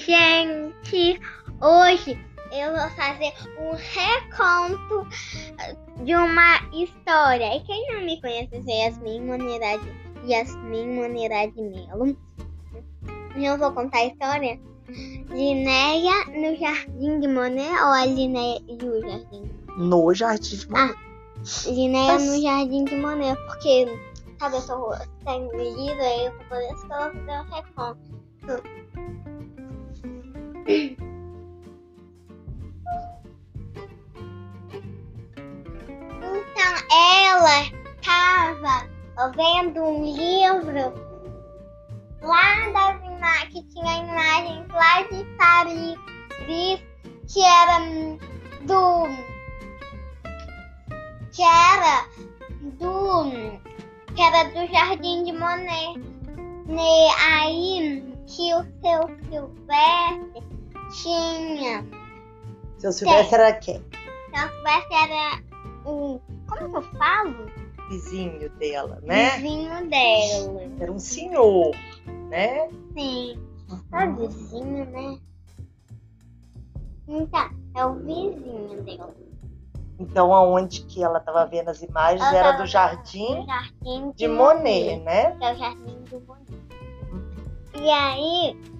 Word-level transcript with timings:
gente! 0.00 1.20
Hoje 1.60 2.18
eu 2.52 2.70
vou 2.70 2.90
fazer 2.96 3.32
um 3.58 3.72
reconto 3.76 5.06
de 6.04 6.14
uma 6.14 6.56
história. 6.72 7.56
E 7.56 7.60
quem 7.60 7.92
não 7.92 8.04
me 8.04 8.20
conhece 8.20 8.50
é 8.66 8.86
Yasmin 8.86 9.20
Maneira 9.26 9.78
de, 9.78 10.32
Yasmin 10.32 10.98
Maneira 10.98 11.46
de 11.50 11.62
Melo. 11.62 12.16
Eu 13.36 13.58
vou 13.58 13.72
contar 13.72 13.98
a 13.98 14.06
história 14.06 14.58
Linéia 15.28 16.24
no 16.28 16.56
Jardim 16.56 17.20
de 17.20 17.28
Monet 17.28 17.70
ou 17.70 17.92
a 17.92 18.06
Linéia 18.06 18.60
e 18.66 18.84
o 18.84 19.00
Jardim? 19.02 19.50
No 19.76 20.14
Jardim 20.14 20.56
de 20.56 20.68
Monet. 20.68 20.94
Ah, 20.94 21.70
Linéia 21.70 22.12
Mas... 22.14 22.26
no 22.26 22.42
Jardim 22.42 22.84
de 22.84 22.96
Monet, 22.96 23.36
porque, 23.46 23.86
sabe, 24.38 24.56
eu 24.56 24.66
tô 24.66 24.94
sem 25.24 25.42
livro 25.56 26.02
aí, 26.02 26.24
eu 26.24 26.32
vou 26.32 26.44
poder 26.46 26.76
fazer 26.88 27.38
o 27.38 27.54
reconto. 27.54 28.89
Então 30.66 31.00
ela 36.92 37.62
estava 37.96 39.32
vendo 39.36 39.82
um 39.82 40.04
livro 40.04 40.94
lá 42.22 42.70
das 42.72 43.00
que 43.52 43.62
tinha 43.64 43.98
imagens 43.98 44.68
lá 44.68 45.02
de 45.02 45.24
Paris 45.36 45.98
que 47.32 47.42
era 47.44 47.78
do 48.62 49.06
que 51.32 51.42
era 51.42 52.06
do 52.78 53.24
que 54.14 54.22
era 54.22 54.44
do 54.50 54.72
Jardim 54.72 55.24
de 55.24 55.32
Monet. 55.32 56.00
E 56.68 57.08
aí 57.24 58.04
que 58.26 58.54
o 58.54 58.64
seu 58.80 59.08
Silvestre 59.28 60.49
tinha. 60.90 61.86
Seu 62.78 62.92
Silvestre 62.92 63.34
era 63.34 63.52
quem? 63.54 63.84
Seu 64.34 64.48
Silvestre 64.48 64.94
era 64.94 65.42
um. 65.86 66.20
Como 66.48 66.70
que 66.70 66.76
eu 66.76 66.82
falo? 66.98 67.50
Vizinho 67.88 68.48
dela, 68.50 69.00
né? 69.02 69.30
Vizinho 69.38 69.90
dela. 69.90 70.70
Era 70.78 70.92
um 70.92 70.98
senhor, 70.98 71.74
né? 72.28 72.68
Sim. 72.96 73.38
É 73.92 74.04
o 74.08 74.16
vizinho, 74.16 74.84
né? 74.86 75.18
Então, 77.06 77.50
é 77.74 77.86
o 77.86 77.94
vizinho 77.94 78.82
dela. 78.82 79.14
Então, 79.98 80.32
aonde 80.32 80.82
que 80.86 81.02
ela 81.04 81.18
estava 81.18 81.44
vendo 81.44 81.68
as 81.68 81.82
imagens 81.82 82.22
ela 82.22 82.38
era 82.38 82.52
do 82.52 82.66
jardim, 82.66 83.44
jardim 83.44 84.10
de, 84.12 84.16
de 84.16 84.28
Monet, 84.28 84.96
Monet, 84.96 85.04
né? 85.04 85.36
É 85.40 85.52
o 85.52 85.56
jardim 85.56 86.04
do 86.04 86.20
Monet. 86.20 86.50
E 87.74 87.90
aí. 87.90 88.79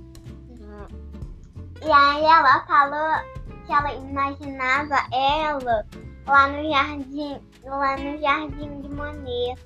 E 1.82 1.90
aí 1.90 2.24
ela 2.24 2.64
falou 2.66 3.24
que 3.66 3.72
ela 3.72 3.94
imaginava 3.94 4.96
ela 5.12 5.86
lá 6.26 6.48
no 6.48 6.70
jardim. 6.70 7.40
Lá 7.64 7.96
no 7.96 8.18
jardim 8.20 8.80
de 8.82 8.88
Monet. 8.88 9.58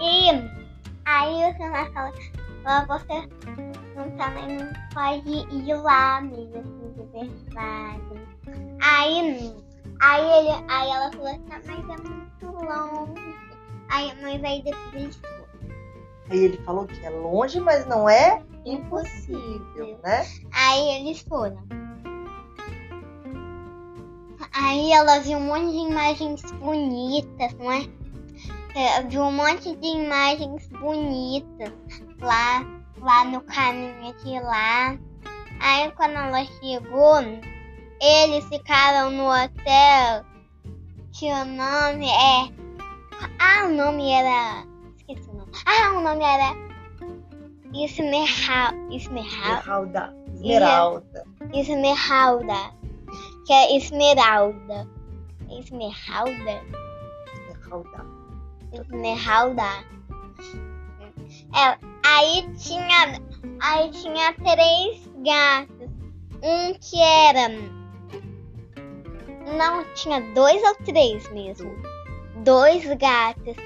E 0.00 0.30
aí 1.04 1.50
o 1.50 1.56
senhor 1.56 1.92
falou, 1.92 2.12
você 2.86 3.28
não 3.94 4.10
também 4.16 4.58
pode 4.92 5.46
ir 5.54 5.74
lá, 5.74 6.18
amiga, 6.18 6.58
assim, 6.58 6.92
de 6.96 7.02
verdade. 7.12 8.22
Aí, 8.82 9.54
aí, 10.00 10.24
ele, 10.38 10.64
aí 10.68 10.90
ela 10.90 11.12
falou 11.12 11.28
assim, 11.28 11.44
mas 11.48 11.68
é 11.68 12.02
muito 12.02 12.46
longe. 12.46 13.36
Aí, 13.90 14.12
mas 14.20 14.44
aí 14.44 14.62
depois 14.62 14.94
ele 14.94 15.42
Aí 16.30 16.44
ele 16.44 16.56
falou 16.64 16.86
que 16.86 17.04
é 17.04 17.10
longe, 17.10 17.60
mas 17.60 17.86
não 17.86 18.08
é 18.08 18.42
impossível, 18.64 19.98
né? 20.02 20.26
Aí 20.52 21.00
eles 21.00 21.20
foram. 21.20 21.62
Aí 24.54 24.92
ela 24.92 25.20
viu 25.20 25.38
um 25.38 25.46
monte 25.46 25.70
de 25.70 25.90
imagens 25.90 26.42
bonitas, 26.52 27.54
não 27.54 27.72
é? 27.72 27.86
é 28.74 29.02
viu 29.04 29.22
um 29.22 29.32
monte 29.32 29.74
de 29.76 29.86
imagens 29.86 30.68
bonitas 30.68 31.72
lá, 32.20 32.64
lá 32.98 33.24
no 33.24 33.40
caminho 33.42 34.14
de 34.22 34.40
lá. 34.40 34.96
Aí 35.60 35.90
quando 35.92 36.12
ela 36.12 36.44
chegou, 36.44 37.20
eles 38.00 38.44
ficaram 38.46 39.10
no 39.10 39.28
hotel 39.28 40.24
que 41.12 41.26
o 41.26 41.44
nome 41.44 42.08
é. 42.08 42.62
Ah, 43.38 43.66
o 43.66 43.68
nome 43.68 44.10
era 44.10 44.66
ah, 45.66 45.92
o 45.96 46.00
nome 46.00 46.24
era 46.24 46.71
Esmeralda. 47.74 48.76
Esmeralda. 48.90 50.14
Esmeralda. 50.34 51.24
Esmeralda. 51.52 52.76
Que 53.46 53.52
é 53.52 53.76
Esmeralda. 53.76 54.88
Esmeralda? 55.50 56.62
Esmeralda. 57.48 58.06
Esmeralda. 58.72 59.62
É, 61.54 61.78
aí 62.04 62.48
tinha. 62.56 63.20
Aí 63.60 63.90
tinha 63.90 64.32
três 64.34 65.10
gatos. 65.24 65.90
Um 66.42 66.74
que 66.74 67.00
era. 67.00 67.48
Não, 69.56 69.84
tinha 69.94 70.20
dois 70.34 70.62
ou 70.62 70.74
três 70.84 71.30
mesmo. 71.32 71.72
Dois 72.44 72.84
gatos. 72.96 73.56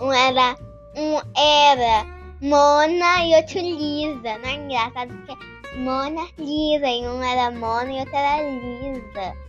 Um 0.00 0.12
era 0.12 0.56
um 0.96 1.16
era 1.36 2.15
Mona 2.40 3.24
e 3.24 3.34
outro 3.34 3.60
Lisa. 3.60 4.38
Não 4.38 4.48
é 4.48 4.54
engraçado 4.54 5.14
porque 5.14 5.32
é 5.32 5.78
Mona 5.78 6.28
Lisa 6.38 6.86
e 6.86 7.08
um 7.08 7.22
era 7.22 7.50
Mona 7.50 7.92
e 7.92 8.00
outro 8.00 8.14
era 8.14 8.42
Lisa. 8.42 9.46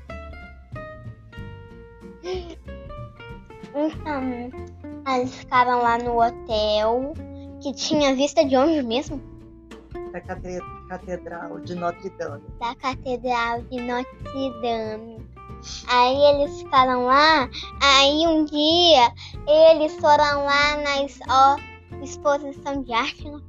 Então, 3.75 4.51
eles 5.13 5.35
ficaram 5.35 5.81
lá 5.81 5.97
no 5.97 6.19
hotel 6.21 7.13
que 7.61 7.73
tinha 7.73 8.15
vista 8.15 8.45
de 8.45 8.55
onde 8.55 8.81
mesmo? 8.83 9.21
Da 10.11 10.21
Catedral 10.21 11.59
de 11.59 11.75
Notre 11.75 12.09
Dame. 12.11 12.43
Da 12.59 12.75
Catedral 12.75 13.61
de 13.63 13.81
Notre 13.81 14.61
Dame. 14.61 15.27
Aí 15.89 16.15
eles 16.15 16.61
ficaram 16.61 17.05
lá. 17.05 17.49
Aí 17.81 18.27
um 18.27 18.45
dia 18.45 19.11
eles 19.47 19.93
foram 19.95 20.45
lá 20.45 20.77
na 20.77 21.05
ó, 21.29 21.57
exposição 22.01 22.83
de 22.83 22.93
arte. 22.93 23.29
Né? 23.29 23.41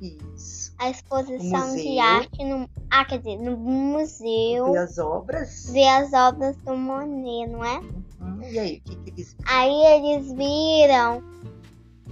Isso. 0.00 0.72
A 0.78 0.88
exposição 0.88 1.76
de 1.76 1.98
arte 1.98 2.42
no. 2.42 2.68
Ah, 2.90 3.04
quer 3.04 3.18
dizer, 3.18 3.36
no 3.36 3.56
museu. 3.56 4.72
Ver 4.72 4.78
as 4.78 4.98
obras. 4.98 5.70
Ver 5.70 5.88
as 5.88 6.12
obras 6.12 6.56
do 6.58 6.74
Monet, 6.74 7.50
não 7.50 7.64
é? 7.64 7.78
Uhum. 8.20 8.42
E 8.42 8.58
aí, 8.58 8.76
o 8.78 8.80
que, 8.82 8.96
que 8.96 9.10
eles 9.10 9.34
viram? 9.34 9.52
Aí 9.52 9.84
eles 9.86 10.32
viram 10.32 11.22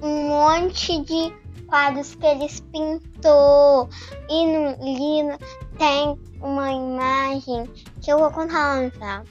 um 0.03 0.29
monte 0.29 1.01
de 1.03 1.33
quadros 1.67 2.15
que 2.15 2.27
eles 2.27 2.61
pintou. 2.73 3.89
E 4.29 4.47
no 4.47 4.71
livro 4.85 5.39
tem 5.79 6.19
uma 6.43 6.71
imagem 6.71 7.67
que 8.03 8.13
eu 8.13 8.19
vou 8.19 8.31
contar 8.31 8.75
lá 8.75 8.83
no 8.83 8.91
final. 8.91 9.25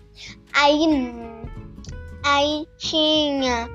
Aí, 0.53 0.87
aí 2.23 2.67
tinha 2.77 3.69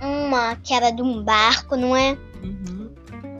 uma 0.00 0.56
que 0.56 0.74
era 0.74 0.90
de 0.90 1.02
um 1.02 1.22
barco, 1.22 1.76
não 1.76 1.94
é? 1.94 2.16
Uhum. 2.42 2.90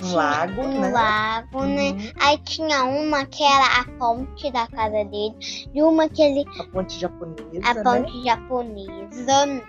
Um 0.02 0.12
lago, 0.12 0.62
um 0.62 0.80
né? 0.80 0.90
lago, 0.90 1.64
né? 1.64 1.90
uhum. 1.90 1.96
né? 1.96 2.12
Aí 2.20 2.38
tinha 2.38 2.84
uma 2.84 3.26
que 3.26 3.42
era 3.42 3.80
a 3.80 3.84
ponte 3.98 4.50
da 4.50 4.66
casa 4.66 5.04
dele 5.04 5.34
e 5.74 5.82
uma 5.82 6.08
que 6.08 6.22
ele... 6.22 6.44
A 6.58 6.64
ponte 6.64 6.98
japonesa, 6.98 7.60
A 7.64 7.82
ponte 7.82 8.16
né? 8.16 8.24
japonesa 8.24 9.62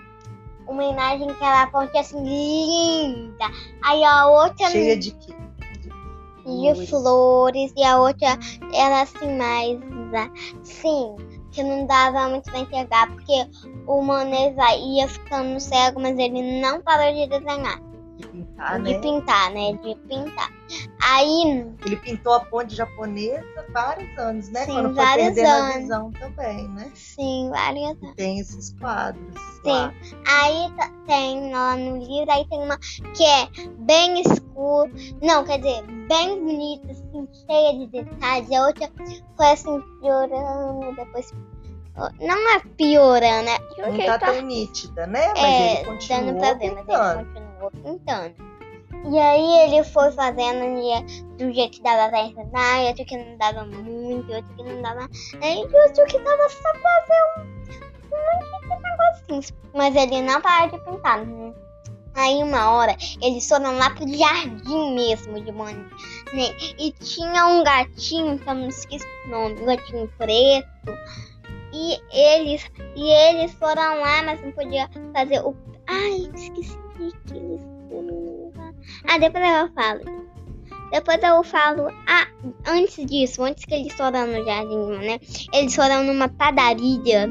uma 0.71 0.83
imagem 0.85 1.27
que 1.33 1.43
era 1.43 1.63
a 1.63 1.67
ponte 1.67 1.97
assim 1.97 2.23
linda. 2.23 3.45
Aí 3.83 4.03
a 4.03 4.27
outra. 4.27 4.69
Cheia 4.69 4.97
de 4.97 5.11
quê? 5.11 5.33
De 6.45 6.45
flores. 6.45 6.89
flores. 6.89 7.73
E 7.77 7.83
a 7.83 7.99
outra 7.99 8.39
era 8.73 9.01
assim 9.01 9.37
mais. 9.37 9.79
Sim, 10.63 11.15
que 11.51 11.61
não 11.63 11.85
dava 11.85 12.29
muito 12.29 12.49
pra 12.49 12.59
enxergar, 12.59 13.07
porque 13.11 13.45
o 13.91 14.01
Monesa 14.01 14.73
ia 14.75 15.07
ficando 15.07 15.59
cego, 15.59 15.99
mas 15.99 16.17
ele 16.17 16.61
não 16.61 16.81
parou 16.81 17.13
de 17.13 17.27
desenhar. 17.27 17.81
De 18.17 18.27
pintar, 18.27 18.81
de 18.81 18.93
né? 18.93 18.99
pintar, 18.99 19.51
né? 19.51 19.73
De 19.73 19.95
pintar. 20.07 20.49
Aí. 21.01 21.67
Ele 21.85 21.95
pintou 21.97 22.33
a 22.33 22.39
ponte 22.41 22.75
japonesa 22.75 23.43
vários 23.73 24.17
anos, 24.17 24.49
né? 24.49 24.65
Sim, 24.65 24.73
Quando 24.73 24.95
foi 24.95 25.05
perdendo 25.15 25.47
anos. 25.47 25.75
a 25.75 25.79
visão 25.79 26.11
também, 26.11 26.67
né? 26.69 26.91
Sim, 26.93 27.49
vários 27.49 27.89
anos. 27.89 28.03
E 28.03 28.15
tem 28.15 28.39
esses 28.39 28.73
quadros. 28.79 29.33
Sim. 29.63 29.71
Lá. 29.71 29.93
Aí 30.27 30.73
tem 31.07 31.51
lá 31.51 31.75
no 31.75 31.97
livro, 31.97 32.31
aí 32.31 32.45
tem 32.47 32.59
uma 32.59 32.77
que 32.77 33.23
é 33.23 33.49
bem 33.79 34.21
escuro. 34.21 34.91
Não, 35.21 35.43
quer 35.43 35.57
dizer, 35.57 35.83
bem 36.07 36.43
bonita, 36.43 36.91
assim, 36.91 37.27
cheia 37.47 37.73
de 37.73 37.87
detalhes. 37.87 38.51
A 38.51 38.67
outra 38.67 38.91
foi 39.35 39.47
assim, 39.47 39.81
piorando, 39.99 40.95
depois 40.95 41.33
não 42.19 42.55
é 42.55 42.59
piorando, 42.77 43.45
né? 43.45 43.57
Não 43.77 43.97
tá, 44.05 44.19
tá 44.19 44.31
tão 44.31 44.41
nítida, 44.41 45.07
né? 45.07 45.27
Mas 45.29 45.43
é, 45.43 45.81
ele 45.81 46.33
pra 46.33 46.53
ver, 46.53 46.75
pintando. 46.75 46.85
mas 46.87 47.17
ele 47.17 47.25
continuou 47.25 47.71
pintando. 47.71 48.51
E 49.09 49.17
aí 49.17 49.65
ele 49.65 49.83
foi 49.83 50.11
fazendo 50.11 50.63
e 50.63 51.35
do 51.37 51.51
jeito 51.51 51.77
que 51.77 51.83
dava 51.83 52.09
pra 52.09 52.23
ensinar, 52.23 52.83
e 52.83 52.87
outro 52.87 53.05
que 53.05 53.17
não 53.17 53.37
dava 53.37 53.65
muito, 53.65 54.31
e 54.31 54.35
outro 54.35 54.55
que 54.55 54.63
não 54.63 54.81
dava. 54.81 55.09
E 55.41 55.57
outro 55.57 56.05
que 56.05 56.19
dava 56.19 56.49
só 56.49 56.71
pra 56.71 56.81
fazer 56.81 57.21
um, 57.37 57.41
um 58.05 58.19
monte 58.27 58.61
de 58.61 58.81
negocinhos. 58.81 59.53
Mas 59.73 59.95
ele 59.95 60.21
não 60.21 60.39
parava 60.39 60.77
de 60.77 60.85
pintar. 60.85 61.25
Né? 61.25 61.53
Aí 62.13 62.43
uma 62.43 62.71
hora 62.71 62.95
eles 63.21 63.47
foram 63.47 63.77
lá 63.77 63.89
pro 63.89 64.07
jardim 64.07 64.93
mesmo 64.93 65.41
de 65.41 65.51
Mônica. 65.51 65.95
Né? 66.33 66.55
E 66.77 66.91
tinha 66.91 67.47
um 67.47 67.63
gatinho, 67.63 68.37
que 68.37 68.47
eu 68.47 68.53
não 68.53 68.67
esqueci 68.67 69.05
o 69.25 69.29
nome, 69.29 69.61
um 69.61 69.65
gatinho 69.65 70.07
preto. 70.17 70.91
E 71.73 71.99
eles, 72.11 72.69
e 72.95 73.09
eles 73.09 73.53
foram 73.53 73.99
lá, 73.99 74.23
mas 74.23 74.41
não 74.41 74.51
podia 74.51 74.89
fazer 75.13 75.39
o. 75.39 75.55
Ai, 75.87 76.29
esqueci 76.35 76.77
que 77.25 77.37
eles 77.37 77.61
lá. 78.55 78.73
Ah, 79.07 79.17
depois 79.17 79.43
eu 79.43 79.73
falo. 79.73 80.21
Depois 80.91 81.23
eu 81.23 81.43
falo. 81.43 81.87
Ah, 82.07 82.27
antes 82.67 83.05
disso, 83.05 83.43
antes 83.43 83.65
que 83.65 83.73
eles 83.73 83.93
foram 83.93 84.27
no 84.27 84.43
jardim, 84.43 84.97
né? 84.99 85.19
Eles 85.53 85.75
foram 85.75 86.03
numa 86.03 86.27
padaria. 86.27 87.29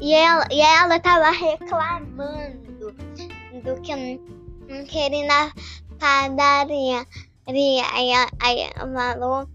E 0.00 0.12
ela, 0.12 0.46
e 0.50 0.60
ela 0.60 1.00
tava 1.00 1.30
reclamando 1.30 2.92
do 3.62 3.80
que 3.82 3.94
não 4.68 4.84
queria 4.84 5.26
na 5.26 5.52
padaria. 5.98 7.06
Aí, 7.46 8.12
aí 8.40 8.70
ela 8.74 9.14
falou. 9.14 9.48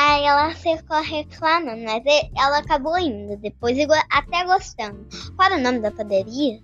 Aí 0.00 0.24
ela 0.24 0.54
ficou 0.54 1.02
reclamando, 1.02 1.82
mas 1.82 2.04
ela 2.36 2.58
acabou 2.58 2.96
indo 2.96 3.36
depois, 3.36 3.76
até 4.08 4.44
gostando. 4.44 5.04
Qual 5.34 5.50
era 5.50 5.58
o 5.58 5.60
nome 5.60 5.80
da 5.80 5.90
padaria? 5.90 6.62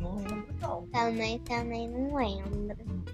Não 0.00 0.16
lembro 0.16 0.46
não. 0.58 0.86
Também, 0.86 1.38
também 1.40 1.86
não 1.90 2.16
lembro. 2.16 3.04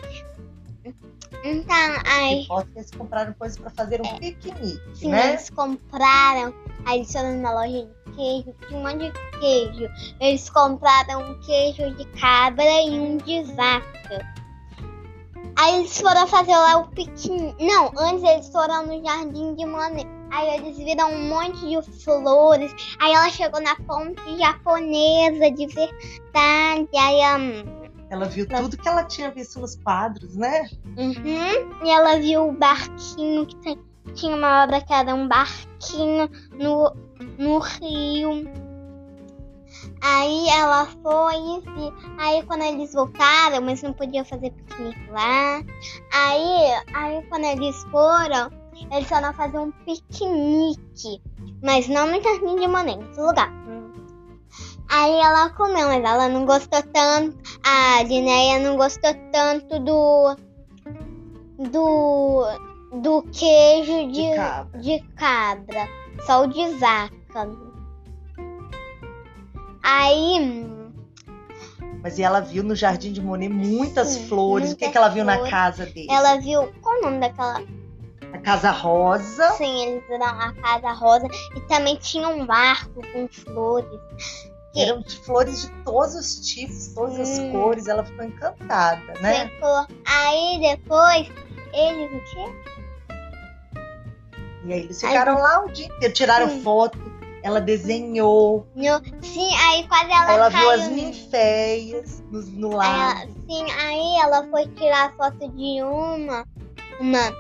Então, 1.45 1.77
aí. 2.07 2.47
Eles 2.77 2.93
compraram 2.93 3.33
coisas 3.33 3.59
para 3.59 3.71
fazer 3.71 4.01
um 4.01 4.07
é, 4.07 4.19
piquenique, 4.21 4.81
sim, 4.95 5.09
né? 5.09 5.31
Eles 5.31 5.51
compraram, 5.51 6.55
aí 6.87 6.99
eles 6.99 7.13
foram 7.13 7.35
numa 7.35 7.53
loja 7.55 7.85
de 7.85 8.13
queijo, 8.15 8.55
tinha 8.69 8.79
um 8.79 8.83
monte 8.85 9.11
de 9.11 9.39
queijo. 9.41 9.89
Eles 10.21 10.49
compraram 10.49 11.29
um 11.29 11.41
queijo 11.41 11.93
de 11.97 12.05
cabra 12.21 12.83
e 12.83 12.91
um 12.91 13.17
de 13.17 13.43
vaca. 13.55 14.42
Aí 15.63 15.77
eles 15.77 16.01
foram 16.01 16.27
fazer 16.27 16.57
lá 16.57 16.79
o 16.79 16.89
piquenique. 16.89 17.65
Não, 17.65 17.93
antes 17.97 18.25
eles 18.25 18.49
foram 18.49 18.85
no 18.85 19.01
jardim 19.01 19.55
de 19.55 19.65
Monet. 19.65 20.09
Aí 20.33 20.57
eles 20.57 20.77
viram 20.77 21.13
um 21.13 21.29
monte 21.29 21.69
de 21.69 21.81
flores. 22.03 22.75
Aí 22.99 23.13
ela 23.13 23.31
chegou 23.31 23.61
na 23.61 23.77
ponte 23.77 24.21
japonesa 24.37 25.53
de 25.53 25.67
verdade. 25.69 26.89
Aí 26.99 27.41
um, 27.41 27.83
ela 28.11 28.25
viu 28.25 28.45
ela... 28.51 28.63
tudo 28.63 28.77
que 28.77 28.89
ela 28.89 29.05
tinha 29.05 29.31
visto 29.31 29.61
nos 29.61 29.77
quadros, 29.77 30.35
né? 30.35 30.69
Uhum. 30.99 31.87
E 31.87 31.91
ela 31.91 32.19
viu 32.19 32.49
o 32.49 32.53
barquinho 32.53 33.47
que 33.47 33.55
tem... 33.59 33.79
tinha 34.17 34.35
uma 34.35 34.63
hora 34.63 34.81
que 34.81 34.93
era 34.93 35.15
um 35.15 35.29
barquinho 35.29 36.29
no, 36.59 36.93
no 37.39 37.59
rio. 37.61 38.51
Aí 40.01 40.49
ela 40.49 40.87
foi 40.87 41.37
e 41.37 41.93
aí 42.19 42.43
quando 42.45 42.63
eles 42.63 42.93
voltaram, 42.93 43.61
mas 43.63 43.83
não 43.83 43.93
podiam 43.93 44.25
fazer 44.25 44.51
piquenique 44.51 45.11
lá. 45.11 45.63
Aí, 46.13 46.83
aí 46.95 47.23
quando 47.29 47.45
eles 47.45 47.83
foram, 47.85 48.51
eles 48.91 49.09
foram 49.09 49.33
fazer 49.35 49.59
um 49.59 49.71
piquenique, 49.85 51.23
mas 51.63 51.89
não 51.89 52.07
no 52.07 52.23
jardim 52.23 52.57
de 52.57 52.67
Monet, 52.67 52.99
em 52.99 53.05
outro 53.07 53.27
lugar. 53.27 53.53
Aí 54.89 55.15
ela 55.15 55.49
comeu, 55.51 55.89
mas 55.89 56.05
ela 56.05 56.29
não 56.29 56.45
gostou 56.45 56.83
tanto. 56.83 57.39
A 57.65 58.03
Linéia 58.03 58.59
não 58.59 58.77
gostou 58.77 59.15
tanto 59.33 59.79
do 59.81 60.37
do 61.71 62.45
do 63.01 63.23
queijo 63.33 64.09
de, 64.09 64.31
de 64.31 64.37
cabra. 64.37 64.81
de 64.81 65.01
cabra, 65.17 65.89
só 66.27 66.43
o 66.43 66.47
de 66.47 66.67
vaca. 66.79 67.72
Aí. 69.83 70.67
Mas 72.03 72.19
e 72.19 72.23
ela 72.23 72.41
viu 72.41 72.63
no 72.63 72.75
Jardim 72.75 73.13
de 73.13 73.21
Monet 73.21 73.49
muitas 73.49 74.09
sim, 74.09 74.29
flores. 74.29 74.69
Muitas 74.69 74.73
o 74.73 74.77
que, 74.77 74.91
que 74.91 74.99
ela 74.99 75.09
viu 75.09 75.25
flores. 75.25 75.43
na 75.43 75.51
casa 75.51 75.87
dele? 75.87 76.09
Ela 76.11 76.41
viu. 76.41 76.73
Qual 76.81 76.99
o 76.99 77.03
nome 77.03 77.21
daquela? 77.21 77.63
A 78.33 78.39
Casa 78.39 78.71
Rosa. 78.71 79.51
Sim, 79.53 79.87
eles 79.87 80.03
viram 80.09 80.27
a 80.27 80.53
Casa 80.55 80.93
Rosa. 80.93 81.29
E 81.55 81.61
também 81.63 81.97
tinha 81.97 82.29
um 82.29 82.47
barco 82.47 83.03
com 83.13 83.29
flores. 83.29 84.01
Eram 84.75 85.03
de 85.03 85.17
flores 85.19 85.63
de 85.63 85.71
todos 85.85 86.15
os 86.15 86.41
tipos, 86.41 86.89
todas 86.89 87.19
hum. 87.19 87.23
as 87.23 87.53
cores. 87.53 87.87
Ela 87.87 88.05
ficou 88.05 88.25
encantada, 88.25 89.13
né? 89.21 89.49
Ficou. 89.49 89.87
Aí 90.07 90.59
depois, 90.61 91.31
eles 91.75 92.11
o 92.11 92.25
quê? 92.35 92.73
E 94.65 94.73
aí 94.73 94.81
eles 94.81 95.01
ficaram 95.01 95.37
aí, 95.37 95.43
lá 95.43 95.65
um 95.65 95.67
dia 95.73 95.87
inteiro, 95.87 96.15
tiraram 96.15 96.49
sim. 96.49 96.63
foto 96.63 97.12
ela 97.43 97.61
desenhou. 97.61 98.67
sim, 99.23 99.55
aí 99.57 99.87
quase 99.89 100.11
ela 100.11 100.33
Ela 100.33 100.49
viu 100.49 100.71
as 100.71 100.89
ninféias 100.89 102.23
no, 102.31 102.43
no 102.43 102.77
lago. 102.77 103.33
sim, 103.49 103.65
aí 103.71 104.17
ela 104.21 104.47
foi 104.49 104.67
tirar 104.69 105.15
foto 105.17 105.49
de 105.51 105.83
uma. 105.83 106.47
Uma. 107.01 107.33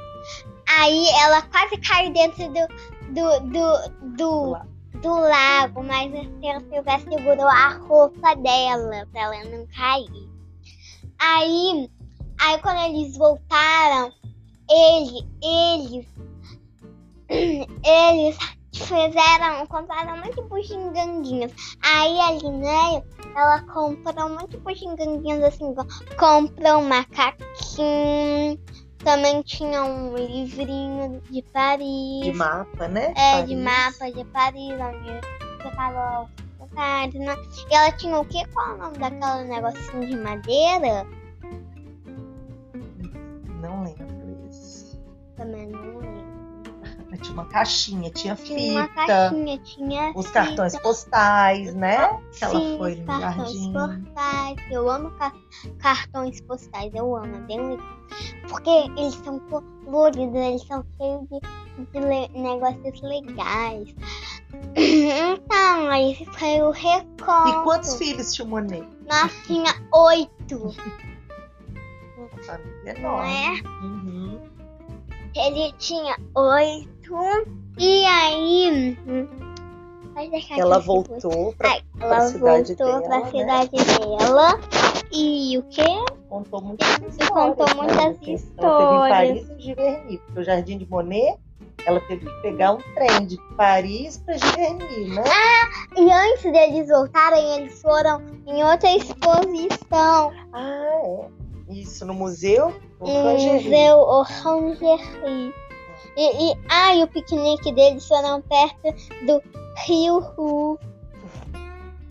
Aí 0.78 1.06
ela 1.20 1.42
quase 1.42 1.76
caiu 1.78 2.12
dentro 2.12 2.48
do. 2.48 2.68
do. 3.12 3.40
do. 3.40 3.88
do, 4.16 4.72
do 5.00 5.08
lago, 5.08 5.82
mas 5.82 6.12
a 6.14 6.60
Silvia 6.60 6.98
segurou 7.00 7.48
a 7.48 7.70
roupa 7.70 8.34
dela 8.36 9.06
pra 9.12 9.22
ela 9.22 9.44
não 9.44 9.66
cair. 9.68 10.28
Aí. 11.18 11.90
Aí 12.40 12.58
quando 12.58 12.78
eles 12.88 13.16
voltaram, 13.16 14.12
ele, 14.70 15.28
eles. 15.42 16.06
Eles 17.82 18.36
fizeram, 18.72 19.66
compraram 19.66 20.16
muito 20.18 20.42
bugiganguinhos. 20.44 21.52
Aí 21.82 22.20
a 22.20 22.32
Linéia, 22.32 23.04
ela 23.36 23.60
comprou 23.62 24.28
muito 24.30 24.58
bugiganguinhos 24.60 25.42
assim, 25.44 25.74
comprou 26.18 26.78
um 26.78 26.88
macaquinho, 26.88 28.58
também 28.98 29.42
tinha 29.42 29.84
um 29.84 30.16
livrinho 30.16 31.20
de 31.30 31.42
Paris. 31.52 32.22
De 32.22 32.32
mapa, 32.32 32.88
né? 32.88 33.12
É, 33.16 33.32
Paris. 33.32 33.48
de 33.48 33.56
mapa 33.56 34.12
de 34.12 34.24
Paris, 34.26 34.72
onde 34.72 35.20
o 36.60 36.66
Paris, 36.68 37.14
né? 37.14 37.36
E 37.70 37.74
ela 37.74 37.92
tinha 37.92 38.18
o 38.18 38.24
quê? 38.24 38.42
Qual 38.52 38.70
é 38.70 38.74
o 38.74 38.78
nome 38.78 38.98
daquele 38.98 39.48
negocinho 39.48 40.06
de 40.06 40.16
madeira? 40.16 41.06
Não 43.60 43.84
lembro 43.84 44.48
isso. 44.48 45.00
Também 45.36 45.66
não 45.68 45.98
lembro 45.98 46.21
tinha 47.22 47.34
uma 47.34 47.46
caixinha, 47.46 48.10
tinha, 48.10 48.34
tinha 48.34 48.36
fita. 48.36 48.72
Uma 48.72 48.88
caixinha, 48.88 49.58
tinha 49.58 50.12
os 50.14 50.26
fita. 50.26 50.44
cartões 50.44 50.78
postais, 50.80 51.74
né? 51.74 52.20
Que 52.32 52.44
ela 52.44 52.78
foi 52.78 52.96
no 52.96 53.06
cartões 53.06 53.52
jardim. 53.52 53.72
postais. 53.72 54.70
Eu 54.70 54.90
amo 54.90 55.10
ca 55.12 55.32
cartões 55.78 56.40
postais, 56.42 56.92
eu 56.94 57.16
amo, 57.16 57.36
é 57.36 57.40
bem 57.40 57.60
legal. 57.70 57.86
Porque 58.48 58.70
eles 58.70 59.14
são 59.14 59.38
coloridos, 59.38 60.34
eles 60.34 60.62
são 60.66 60.84
cheios 60.98 61.22
de, 61.28 61.92
de 61.92 62.00
le 62.00 62.28
negócios 62.28 63.00
legais. 63.02 63.94
Então, 64.76 65.92
esse 65.94 66.26
foi 66.26 66.60
o 66.60 66.70
recorte. 66.70 67.50
E 67.50 67.62
quantos 67.64 67.94
filhos 67.96 68.34
tinha 68.34 68.46
o 68.46 68.50
Monet? 68.50 68.86
Nós 69.08 69.32
tinha 69.46 69.74
oito. 69.92 70.74
Família 72.46 72.98
enorme. 72.98 73.02
Não 73.02 73.22
é? 73.22 73.62
Uhum. 73.82 74.40
Ele 75.34 75.72
tinha 75.78 76.16
oito 76.34 77.14
e 77.78 78.04
aí. 78.04 78.98
Ela 80.58 80.78
voltou 80.78 81.54
pra, 81.54 81.70
Ai, 81.70 81.82
pra 81.96 82.06
ela 82.06 82.20
cidade 82.26 82.74
voltou 82.74 82.86
dela. 82.86 83.02
Pra 83.02 83.18
né? 83.20 83.30
cidade 83.30 83.70
dela. 83.70 84.60
E 85.10 85.58
o 85.58 85.62
quê? 85.64 85.86
Contou 86.28 86.60
muitas 86.60 86.88
histórias. 86.88 87.28
Contou 87.28 87.66
né? 87.66 87.74
muitas 87.74 88.28
histórias. 88.28 88.60
Ela 88.62 88.78
teve 88.78 88.94
em 88.94 89.08
Paris 89.08 89.50
e 89.50 89.62
Giverny. 89.62 90.18
Porque 90.18 90.40
o 90.40 90.44
Jardim 90.44 90.78
de 90.78 90.86
Monet, 90.86 91.38
ela 91.86 92.00
teve 92.00 92.26
que 92.26 92.42
pegar 92.42 92.72
um 92.72 92.78
trem 92.94 93.26
de 93.26 93.38
Paris 93.56 94.18
pra 94.18 94.36
Giverny, 94.36 95.14
né? 95.14 95.24
Ah, 95.26 96.00
e 96.00 96.12
antes 96.12 96.42
deles 96.42 96.88
voltarem, 96.88 97.56
eles 97.56 97.80
foram 97.80 98.20
em 98.46 98.62
outra 98.62 98.94
exposição. 98.94 100.32
Ah, 100.52 101.00
é. 101.04 101.41
Isso, 101.68 102.04
no 102.04 102.14
museu? 102.14 102.74
No 103.00 103.06
Museu 103.06 103.98
Orangerie. 103.98 105.54
E, 106.16 106.52
e, 106.52 106.56
ah, 106.68 106.94
e 106.94 107.02
o 107.02 107.06
piquenique 107.08 107.72
deles 107.72 108.06
foram 108.06 108.42
perto 108.42 108.94
do 109.26 109.42
Rio 109.86 110.18
Ru. 110.18 110.78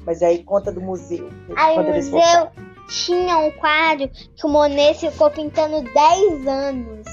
Mas 0.05 0.24
aí 0.24 0.43
conta 0.43 0.72
do 0.72 0.81
museu. 0.81 1.29
Aí 1.55 1.77
o 1.77 1.84
museu 1.84 2.50
tinha 2.88 3.38
um 3.38 3.51
quadro 3.51 4.10
que 4.10 4.46
o 4.46 4.50
Monet 4.50 5.00
ficou 5.00 5.29
pintando 5.29 5.81
10 5.81 6.48
anos. 6.48 7.08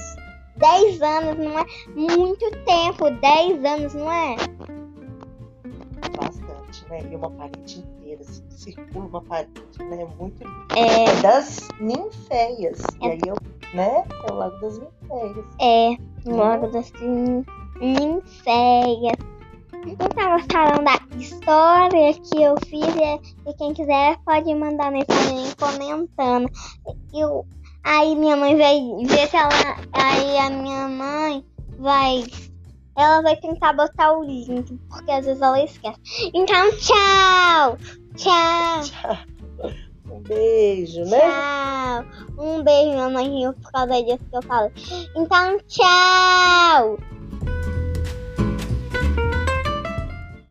10 0.57 1.01
anos 1.01 1.37
não 1.37 1.59
é 1.59 1.65
muito 1.95 2.51
tempo, 2.65 3.09
10 3.09 3.63
anos 3.63 3.93
não 3.93 4.11
é? 4.11 4.35
Bastante. 6.17 6.38
Né? 6.89 7.01
E 7.11 7.15
uma 7.15 7.29
parede 7.31 7.79
inteira, 7.79 8.21
assim, 8.21 8.43
circula 8.49 9.05
uma 9.05 9.21
parede, 9.21 9.51
né? 9.79 10.07
Muito 10.19 10.43
lindo. 10.43 10.65
É, 10.75 11.05
É 11.05 11.21
das 11.21 11.67
ninféias. 11.79 12.79
E 13.01 13.07
É. 13.07 13.11
aí 13.11 13.19
eu, 13.27 13.35
né? 13.73 14.03
É 14.27 14.31
o 14.31 14.35
Lago 14.35 14.59
das 14.59 14.79
Ninféias. 14.79 15.45
é, 15.61 15.97
logo 16.25 16.67
das 16.67 16.91
nin- 17.01 17.45
ninféias. 17.79 19.17
Então, 19.87 20.07
gostaram 20.37 20.83
da 20.83 20.99
história 21.17 22.13
que 22.13 22.41
eu 22.43 22.55
fiz? 22.67 22.83
E, 22.83 23.49
e 23.49 23.53
quem 23.53 23.73
quiser 23.73 24.17
pode 24.25 24.53
mandar 24.53 24.91
mensagem 24.91 25.45
comentando. 25.57 26.49
Eu, 27.13 27.45
aí 27.83 28.13
minha 28.15 28.35
mãe 28.35 28.57
vai 28.57 28.77
ver 29.07 29.27
se 29.29 29.37
ela. 29.37 29.49
Aí 29.93 30.37
a 30.37 30.49
minha 30.49 30.87
mãe 30.89 31.45
vai. 31.77 32.23
Ela 32.99 33.21
vai 33.21 33.37
tentar 33.37 33.71
botar 33.71 34.11
o 34.11 34.23
link, 34.23 34.77
porque 34.89 35.09
às 35.09 35.25
vezes 35.25 35.41
ela 35.41 35.63
esquece. 35.63 35.97
Então, 36.33 36.69
tchau! 36.77 37.77
Tchau! 38.15 39.25
Um 40.11 40.21
beijo, 40.21 41.03
né? 41.05 41.19
Tchau! 41.19 42.05
Um 42.37 42.63
beijo, 42.63 42.91
minha 42.91 43.09
mãe 43.09 43.29
riu 43.29 43.53
por 43.53 43.71
causa 43.71 44.03
disso 44.03 44.25
que 44.29 44.37
eu 44.37 44.41
falei. 44.41 44.71
Então, 45.15 45.57
tchau! 45.67 46.97